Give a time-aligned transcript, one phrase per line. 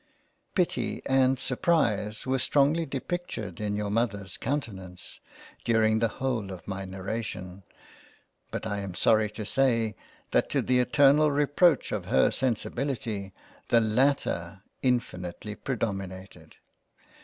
[0.55, 5.19] Pity and surprise were strongly depictured in your Mother's countenance,
[5.63, 7.61] during the whole of my narration,
[8.49, 9.95] but I am sorry to say,
[10.31, 13.31] that to the eternal reproach of her sensibility,
[13.67, 16.55] the latter infinitely predominated.